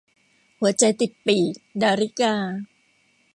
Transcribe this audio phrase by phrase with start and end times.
[0.59, 2.33] หัวใจติดปีก- ดาริกา